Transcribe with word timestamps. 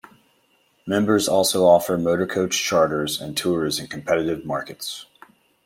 Members 0.87 1.27
also 1.27 1.63
offer 1.63 1.95
motorcoach 1.95 2.49
charters 2.53 3.21
and 3.21 3.37
tours 3.37 3.77
in 3.79 3.85
competitive 3.85 4.43
markets. 4.43 5.05